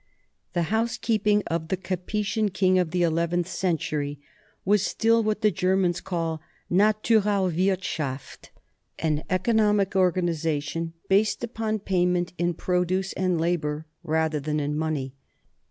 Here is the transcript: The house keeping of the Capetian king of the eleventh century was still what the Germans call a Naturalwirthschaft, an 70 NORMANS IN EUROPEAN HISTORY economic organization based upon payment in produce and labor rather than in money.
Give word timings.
The 0.53 0.63
house 0.73 0.97
keeping 0.97 1.43
of 1.45 1.67
the 1.67 1.77
Capetian 1.77 2.51
king 2.51 2.79
of 2.79 2.89
the 2.89 3.03
eleventh 3.03 3.47
century 3.47 4.19
was 4.65 4.81
still 4.83 5.21
what 5.21 5.41
the 5.41 5.51
Germans 5.51 6.01
call 6.01 6.41
a 6.41 6.73
Naturalwirthschaft, 6.73 8.49
an 8.97 8.97
70 8.97 8.97
NORMANS 8.97 8.97
IN 8.97 9.13
EUROPEAN 9.13 9.15
HISTORY 9.15 9.25
economic 9.29 9.95
organization 10.75 10.93
based 11.07 11.43
upon 11.43 11.77
payment 11.77 12.33
in 12.39 12.55
produce 12.55 13.13
and 13.13 13.39
labor 13.39 13.85
rather 14.03 14.39
than 14.39 14.59
in 14.59 14.75
money. 14.75 15.13